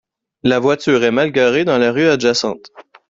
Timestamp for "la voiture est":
0.41-1.11